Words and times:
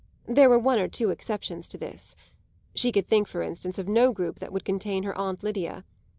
There 0.25 0.49
were 0.49 0.57
one 0.57 0.79
or 0.79 0.87
two 0.87 1.11
exceptions 1.11 1.69
to 1.69 1.77
this; 1.77 2.15
she 2.73 2.91
could 2.91 3.05
think 3.07 3.27
for 3.27 3.43
instance 3.43 3.77
of 3.77 3.87
no 3.87 4.11
group 4.11 4.37
that 4.37 4.51
would 4.51 4.65
contain 4.65 5.03
her 5.03 5.15
aunt 5.15 5.43
Lydia. 5.43 5.83